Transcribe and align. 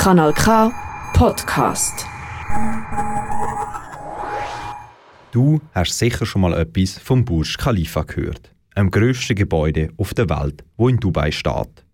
Kanal 0.00 0.32
K 0.32 0.72
Podcast. 1.12 2.06
Du 5.30 5.60
hast 5.74 5.98
sicher 5.98 6.24
schon 6.24 6.40
mal 6.40 6.54
etwas 6.54 6.96
vom 6.96 7.22
Burj 7.22 7.58
Khalifa 7.58 8.04
gehört, 8.04 8.50
einem 8.74 8.90
grössten 8.90 9.36
Gebäude 9.36 9.90
auf 9.98 10.14
der 10.14 10.30
Welt, 10.30 10.64
wo 10.78 10.88
in 10.88 10.96
Dubai 10.96 11.30
steht. 11.30 11.84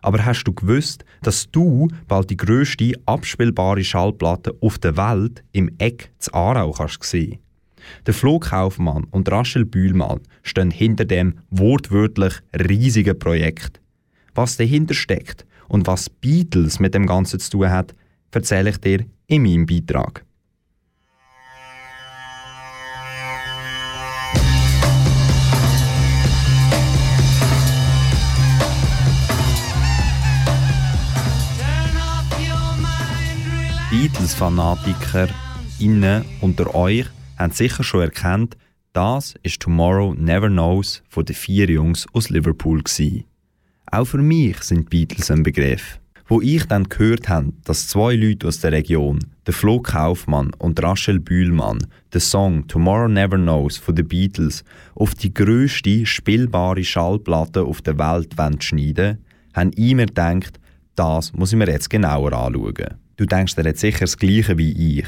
Aber 0.00 0.24
hast 0.24 0.44
du 0.44 0.54
gewusst, 0.54 1.04
dass 1.20 1.50
du 1.50 1.88
bald 2.08 2.30
die 2.30 2.38
grösste 2.38 2.94
abspielbare 3.04 3.84
Schallplatte 3.84 4.56
auf 4.62 4.78
der 4.78 4.96
Welt 4.96 5.44
im 5.52 5.74
Eck 5.76 6.10
zu 6.20 6.32
Aarau 6.32 6.72
kannst 6.72 7.04
sehen? 7.04 7.40
Der 8.06 8.14
Flo 8.14 8.38
Kaufmann 8.38 9.04
und 9.10 9.30
Rachel 9.30 9.66
Bühlmann 9.66 10.20
stehen 10.42 10.70
hinter 10.70 11.04
dem 11.04 11.34
wortwörtlich 11.50 12.32
riesigen 12.58 13.18
Projekt. 13.18 13.82
Was 14.34 14.56
dahinter 14.56 14.94
steckt 14.94 15.44
und 15.72 15.86
was 15.86 16.10
Beatles 16.10 16.80
mit 16.80 16.92
dem 16.94 17.06
Ganzen 17.06 17.40
zu 17.40 17.50
tun 17.50 17.70
hat, 17.70 17.94
erzähle 18.30 18.70
ich 18.70 18.76
dir 18.76 19.06
in 19.26 19.42
meinem 19.42 19.64
Beitrag. 19.64 20.22
Beatles-Fanatiker 33.90 35.28
innen 35.78 36.24
unter 36.42 36.74
euch 36.74 37.06
haben 37.38 37.52
sicher 37.52 37.82
schon 37.82 38.02
erkannt, 38.02 38.58
das 38.92 39.34
ist 39.42 39.60
Tomorrow 39.60 40.14
Never 40.14 40.48
Knows 40.48 41.02
von 41.08 41.24
den 41.24 41.34
vier 41.34 41.66
Jungs 41.70 42.06
aus 42.12 42.28
Liverpool 42.28 42.82
gewesen. 42.82 43.24
Auch 43.94 44.06
für 44.06 44.22
mich 44.22 44.62
sind 44.62 44.88
Beatles 44.88 45.30
ein 45.30 45.42
Begriff. 45.42 46.00
Wo 46.26 46.40
ich 46.40 46.64
dann 46.64 46.88
gehört 46.88 47.28
habe, 47.28 47.52
dass 47.64 47.88
zwei 47.88 48.14
Leute 48.14 48.48
aus 48.48 48.58
der 48.60 48.72
Region, 48.72 49.18
der 49.46 49.52
Flo 49.52 49.80
Kaufmann 49.80 50.50
und 50.58 50.82
Rachel 50.82 51.20
Bühlmann, 51.20 51.86
den 52.14 52.20
Song 52.22 52.66
Tomorrow 52.68 53.08
Never 53.08 53.36
Knows 53.36 53.76
von 53.76 53.94
den 53.94 54.08
Beatles 54.08 54.64
auf 54.94 55.14
die 55.14 55.34
grösste 55.34 56.06
spielbare 56.06 56.82
Schallplatte 56.82 57.64
auf 57.64 57.82
der 57.82 57.98
Welt 57.98 58.64
schneiden 58.64 59.18
haben 59.52 59.72
ich 59.76 59.94
mir 59.94 60.06
gedacht, 60.06 60.58
das 60.96 61.34
muss 61.34 61.52
ich 61.52 61.58
mir 61.58 61.68
jetzt 61.68 61.90
genauer 61.90 62.32
anschauen. 62.32 62.94
Du 63.16 63.26
denkst 63.26 63.56
dir 63.56 63.64
jetzt 63.66 63.80
sicher 63.80 64.00
das 64.00 64.16
Gleiche 64.16 64.56
wie 64.56 65.00
ich. 65.00 65.06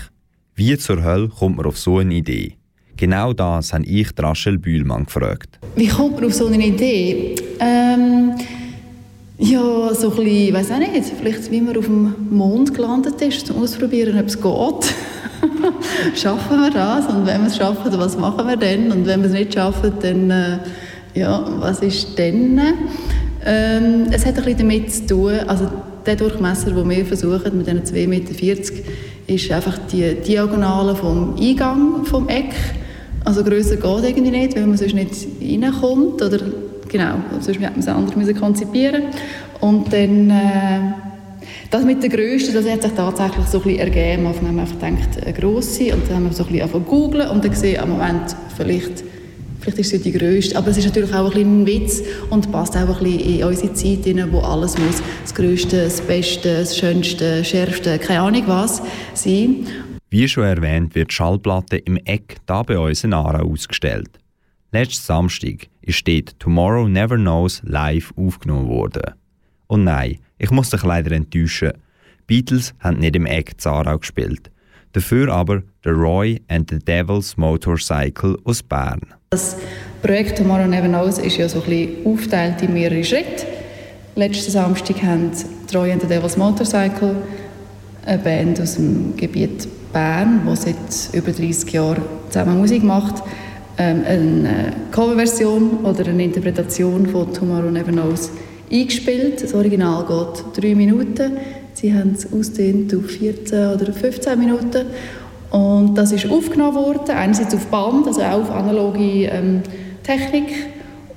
Wie 0.56 0.76
zur 0.76 1.02
Hölle 1.02 1.28
kommt 1.28 1.56
man 1.56 1.64
auf 1.64 1.78
so 1.78 2.00
eine 2.00 2.12
Idee? 2.12 2.58
Genau 2.98 3.32
das 3.32 3.72
habe 3.72 3.86
ich 3.86 4.10
Rachel 4.18 4.58
Bühlmann 4.58 5.06
gefragt. 5.06 5.58
Wie 5.74 5.88
kommt 5.88 6.16
man 6.16 6.26
auf 6.26 6.34
so 6.34 6.48
eine 6.48 6.66
Idee? 6.66 7.34
Ähm, 7.60 8.34
ja, 9.38 9.94
so 9.94 10.10
ein 10.10 10.16
bisschen, 10.16 10.26
ich 10.26 10.52
weiß 10.52 10.70
auch 10.70 10.78
nicht, 10.78 11.12
vielleicht 11.18 11.50
wie 11.50 11.60
man 11.60 11.76
auf 11.76 11.86
dem 11.86 12.14
Mond 12.30 12.74
gelandet 12.74 13.20
ist, 13.20 13.46
zum 13.46 13.62
Ausprobieren, 13.62 14.18
ob 14.18 14.26
es 14.26 14.40
geht. 14.40 14.94
schaffen 16.14 16.60
wir 16.60 16.70
das? 16.70 17.06
Und 17.06 17.26
wenn 17.26 17.40
wir 17.40 17.48
es 17.48 17.56
schaffen, 17.56 17.92
was 17.96 18.16
machen 18.16 18.46
wir 18.46 18.56
dann? 18.56 18.92
Und 18.92 19.06
wenn 19.06 19.20
wir 19.20 19.26
es 19.26 19.32
nicht 19.32 19.54
schaffen, 19.54 19.92
dann, 20.00 20.30
äh, 20.30 20.58
ja, 21.14 21.44
was 21.58 21.80
ist 21.80 22.18
dann? 22.18 22.60
Ähm, 23.44 24.06
es 24.10 24.24
hat 24.24 24.38
ein 24.38 24.44
bisschen 24.44 24.58
damit 24.58 24.92
zu 24.92 25.06
tun, 25.06 25.32
also 25.46 25.68
der 26.06 26.16
Durchmesser, 26.16 26.70
den 26.70 26.88
wir 26.88 27.04
versuchen 27.04 27.56
mit 27.56 27.66
diesen 27.66 27.82
2,40 27.82 28.06
Meter, 28.06 28.32
ist 29.26 29.50
einfach 29.50 29.78
die 29.90 30.14
Diagonale 30.14 30.94
vom 30.94 31.34
Eingang 31.36 32.04
vom 32.04 32.28
Eck. 32.28 32.54
Also 33.24 33.42
grösser 33.42 33.76
geht 33.76 34.04
irgendwie 34.04 34.30
nicht, 34.30 34.54
weil 34.54 34.66
man 34.66 34.76
sonst 34.76 34.94
nicht 34.94 35.12
reinkommt. 35.40 36.22
Oder, 36.22 36.40
genau, 36.98 37.16
sonst 37.32 37.48
hätte 37.48 37.60
man 37.60 37.78
es 37.78 37.88
anders 37.88 38.40
konzipieren 38.40 39.04
Und 39.60 39.92
dann... 39.92 40.30
Äh, 40.30 40.80
das 41.70 41.84
mit 41.84 42.02
der 42.02 42.10
Größe, 42.10 42.52
das 42.52 42.70
hat 42.70 42.82
sich 42.82 42.92
tatsächlich 42.92 43.46
so 43.46 43.58
ein 43.58 43.64
bisschen 43.64 43.80
ergeben. 43.80 44.26
Auf 44.26 44.40
haben 44.40 44.58
einfach 44.58 44.78
gedacht, 44.78 45.22
eine 45.22 45.32
grosse. 45.32 45.92
Und 45.92 46.08
dann 46.08 46.16
haben 46.16 46.24
wir 46.26 46.32
so 46.32 46.44
ein 46.44 46.52
bisschen 46.52 46.84
googeln 46.84 47.28
und 47.28 47.44
dann 47.44 47.50
gesehen, 47.50 47.80
am 47.80 47.90
Moment, 47.90 48.36
vielleicht 48.56 49.04
Vielleicht 49.60 49.78
ist 49.78 49.90
sie 49.90 49.98
die 49.98 50.12
grösste. 50.12 50.58
Aber 50.58 50.68
es 50.68 50.76
ist 50.76 50.84
natürlich 50.84 51.14
auch 51.14 51.34
ein, 51.34 51.62
ein 51.62 51.66
Witz 51.66 52.02
und 52.28 52.52
passt 52.52 52.76
auch 52.76 52.80
ein 52.80 53.02
bisschen 53.02 53.38
in 53.38 53.44
unsere 53.44 53.72
Zeit 53.72 54.06
rein, 54.06 54.28
wo 54.30 54.40
alles 54.40 54.76
muss 54.76 55.02
das 55.22 55.34
Größte, 55.34 55.84
das 55.84 56.02
Beste, 56.02 56.58
das 56.58 56.76
Schönste, 56.76 57.38
das 57.38 57.48
Schärfste, 57.48 57.98
keine 57.98 58.20
Ahnung 58.20 58.42
was 58.46 58.82
sein. 59.14 59.66
Wie 60.10 60.28
schon 60.28 60.44
erwähnt, 60.44 60.94
wird 60.94 61.10
die 61.10 61.14
Schallplatte 61.14 61.78
im 61.78 61.96
Eck 62.04 62.36
da 62.44 62.62
bei 62.62 62.78
uns 62.78 63.04
in 63.04 63.14
Aarau 63.14 63.50
ausgestellt. 63.50 64.10
Letzten 64.74 65.04
Samstag 65.04 65.68
ist 65.82 66.08
dort 66.08 66.36
Tomorrow 66.40 66.88
Never 66.88 67.14
Knows 67.14 67.62
live 67.64 68.12
aufgenommen 68.16 68.66
worden. 68.66 69.14
Und 69.68 69.84
nein, 69.84 70.18
ich 70.36 70.50
muss 70.50 70.70
dich 70.70 70.82
leider 70.82 71.12
enttäuschen. 71.12 71.74
Beatles 72.26 72.74
haben 72.80 72.98
nicht 72.98 73.14
im 73.14 73.24
Eck 73.24 73.54
Aarau 73.64 73.98
gespielt. 73.98 74.50
Dafür 74.90 75.32
aber 75.32 75.62
The 75.84 75.90
Roy 75.90 76.40
and 76.48 76.68
the 76.68 76.80
Devil's 76.80 77.36
Motorcycle 77.36 78.36
aus 78.42 78.64
Bern. 78.64 79.00
Das 79.30 79.56
Projekt 80.02 80.38
Tomorrow 80.38 80.66
Never 80.66 80.88
Knows 80.88 81.18
ist 81.18 81.36
ja 81.36 81.48
so 81.48 81.62
ein 81.62 81.68
bisschen 81.68 82.06
aufgeteilt 82.06 82.60
in 82.62 82.72
mehrere 82.72 83.04
Schritte. 83.04 83.46
Letzten 84.16 84.50
Samstag 84.50 85.00
haben 85.04 85.30
The 85.32 85.76
Roy 85.76 85.92
and 85.92 86.02
the 86.02 86.08
Devil's 86.08 86.36
Motorcycle 86.36 87.14
eine 88.04 88.18
Band 88.18 88.60
aus 88.60 88.74
dem 88.74 89.16
Gebiet 89.16 89.68
Bern, 89.92 90.40
die 90.44 90.56
seit 90.56 91.14
über 91.14 91.30
30 91.30 91.72
Jahren 91.72 92.02
zusammen 92.28 92.58
Musik 92.58 92.82
macht, 92.82 93.22
eine 93.76 94.72
Coverversion 94.90 95.84
oder 95.84 96.06
eine 96.06 96.24
Interpretation 96.24 97.06
von 97.06 97.32
Tomorrow 97.32 97.70
Never 97.70 97.92
Knows 97.92 98.30
eingespielt. 98.70 99.42
Das 99.42 99.54
Original 99.54 100.04
geht 100.06 100.62
drei 100.62 100.74
Minuten. 100.74 101.38
Sie 101.74 101.92
haben 101.92 102.14
es 102.16 102.32
ausgedehnt 102.32 102.94
auf 102.94 103.06
14 103.10 103.68
oder 103.68 103.92
15 103.92 104.38
Minuten. 104.38 104.86
Und 105.50 105.94
das 105.96 106.12
ist 106.12 106.28
aufgenommen 106.30 106.76
worden, 106.76 107.10
einerseits 107.10 107.54
auf 107.54 107.66
Band, 107.66 108.06
also 108.06 108.22
auch 108.22 108.42
auf 108.42 108.50
analoge 108.50 109.24
ähm, 109.24 109.62
Technik 110.02 110.48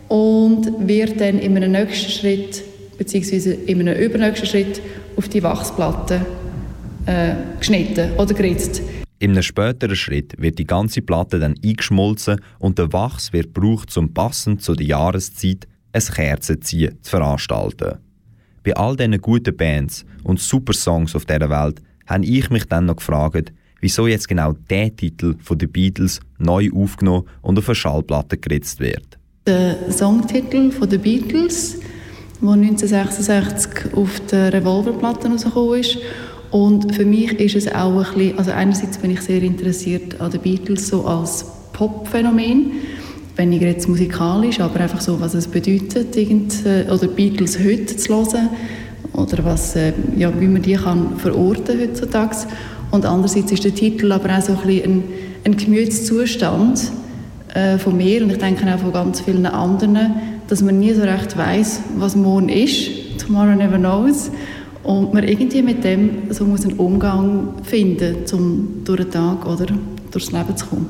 und 0.07 0.87
wird 0.87 1.19
dann 1.19 1.39
in 1.39 1.55
einem 1.55 1.71
nächsten 1.71 2.11
Schritt 2.11 2.63
beziehungsweise 2.97 3.53
in 3.53 3.79
einem 3.79 3.97
übernächsten 3.97 4.47
Schritt 4.47 4.81
auf 5.15 5.27
die 5.27 5.43
Wachsplatte 5.43 6.21
äh, 7.05 7.33
geschnitten 7.59 8.11
oder 8.17 8.33
geritzt. 8.33 8.81
In 9.19 9.31
einem 9.31 9.41
späteren 9.41 9.95
Schritt 9.95 10.39
wird 10.39 10.59
die 10.59 10.67
ganze 10.67 11.01
Platte 11.01 11.39
dann 11.39 11.55
eingeschmolzen 11.63 12.39
und 12.59 12.77
der 12.77 12.93
Wachs 12.93 13.33
wird 13.33 13.55
gebraucht, 13.55 13.95
um 13.97 14.13
passend 14.13 14.61
zu 14.61 14.75
der 14.75 14.85
Jahreszeit 14.85 15.67
ein 15.91 16.01
Kerzenziehen 16.01 16.97
zu 17.01 17.09
veranstalten. 17.09 17.97
Bei 18.63 18.75
all 18.75 18.95
diesen 18.95 19.19
guten 19.19 19.55
Bands 19.55 20.05
und 20.23 20.39
super 20.39 20.73
Songs 20.73 21.15
auf 21.15 21.25
dieser 21.25 21.49
Welt 21.49 21.81
habe 22.05 22.25
ich 22.25 22.49
mich 22.51 22.65
dann 22.65 22.85
noch 22.85 22.97
gefragt, 22.97 23.51
wieso 23.81 24.05
jetzt 24.05 24.27
genau 24.27 24.53
der 24.69 24.95
Titel 24.95 25.35
von 25.41 25.57
den 25.57 25.71
Beatles 25.71 26.19
neu 26.37 26.69
aufgenommen 26.75 27.27
und 27.41 27.57
auf 27.57 27.67
eine 27.69 27.75
Schallplatte 27.75 28.37
geritzt 28.37 28.79
wird. 28.79 29.17
Der 29.47 29.91
Songtitel 29.91 30.71
von 30.71 30.89
den 30.89 31.01
Beatles, 31.01 31.79
der 32.41 32.49
1966 32.49 33.93
auf 33.95 34.19
der 34.29 34.53
Revolverplatte 34.53 35.29
rausgekommen 35.29 35.79
ist. 35.79 35.97
Und 36.51 36.95
für 36.95 37.05
mich 37.05 37.33
ist 37.39 37.55
es 37.55 37.73
auch 37.73 37.97
ein 37.97 38.13
bisschen, 38.13 38.37
also 38.37 38.51
einerseits 38.51 38.97
bin 38.97 39.11
ich 39.11 39.21
sehr 39.21 39.41
interessiert 39.41 40.19
an 40.21 40.31
den 40.31 40.41
Beatles 40.41 40.87
so 40.87 41.05
als 41.05 41.45
Popphänomen, 41.73 42.71
weniger 43.35 43.67
jetzt 43.67 43.87
musikalisch, 43.87 44.59
aber 44.59 44.79
einfach 44.79 45.01
so, 45.01 45.19
was 45.19 45.33
es 45.33 45.47
bedeutet, 45.47 46.15
irgend, 46.15 46.65
äh, 46.65 46.85
oder 46.91 47.07
Beatles 47.07 47.59
heute 47.59 47.97
zu 47.97 48.15
hören 48.15 48.49
oder 49.13 49.43
was, 49.43 49.75
äh, 49.75 49.93
ja, 50.15 50.31
wie 50.39 50.47
man 50.47 50.61
die 50.61 50.73
kann 50.73 51.17
verorten 51.17 51.79
heutzutage. 51.79 52.47
Und 52.91 53.05
andererseits 53.05 53.51
ist 53.51 53.63
der 53.63 53.75
Titel 53.75 54.11
aber 54.11 54.37
auch 54.37 54.41
so 54.41 54.53
ein, 54.53 54.67
bisschen 54.67 54.91
ein, 54.91 55.03
ein 55.43 55.57
Gemütszustand 55.57 56.91
äh, 57.53 57.77
von 57.77 57.97
mir 57.97 58.23
und 58.23 58.31
ich 58.31 58.37
denke 58.37 58.73
auch 58.73 58.79
von 58.79 58.93
ganz 58.93 59.21
vielen 59.21 59.45
anderen, 59.45 60.13
dass 60.47 60.61
man 60.61 60.79
nie 60.79 60.93
so 60.93 61.01
recht 61.01 61.37
weiß, 61.37 61.81
was 61.97 62.15
morgen 62.15 62.49
ist. 62.49 62.89
Tomorrow 63.19 63.55
never 63.55 63.77
knows. 63.77 64.31
Und 64.87 65.13
man 65.13 65.25
irgendwie 65.25 65.61
mit 65.61 65.83
dem 65.83 66.33
so 66.33 66.45
muss 66.45 66.63
einen 66.63 66.79
Umgang 66.79 67.61
finden, 67.63 68.23
um 68.31 68.85
durch 68.85 69.01
den 69.01 69.11
Tag 69.11 69.45
oder 69.45 69.65
durchs 70.11 70.31
Leben 70.31 70.55
zu 70.55 70.65
kommen. 70.65 70.89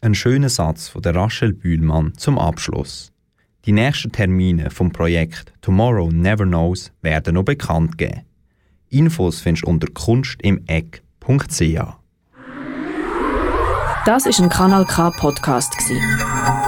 Ein 0.00 0.16
schöner 0.16 0.48
Satz 0.48 0.88
von 0.88 1.02
der 1.02 1.14
Rachel 1.14 1.52
Bühlmann 1.52 2.12
zum 2.16 2.40
Abschluss. 2.40 3.12
Die 3.66 3.72
nächsten 3.72 4.10
Termine 4.10 4.70
vom 4.70 4.90
Projekt 4.90 5.52
Tomorrow 5.60 6.10
Never 6.10 6.44
Knows 6.44 6.90
werden 7.00 7.34
noch 7.34 7.44
bekannt 7.44 7.98
geben. 7.98 8.22
Infos 8.90 9.40
findest 9.40 9.64
du 9.64 9.70
unter 9.70 9.86
kunstimeck.ch. 9.92 11.80
Das 14.06 14.26
ist 14.26 14.40
ein 14.40 14.48
Kanal 14.48 14.84
K 14.86 15.10
Podcast 15.10 15.72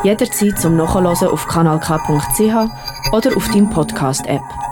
Jederzeit 0.05 0.61
zum 0.61 0.77
Nachhören 0.77 1.29
auf 1.29 1.49
kanalk.ch 1.49 3.13
oder 3.13 3.37
auf 3.37 3.49
deinem 3.49 3.71
Podcast 3.71 4.27
App. 4.27 4.70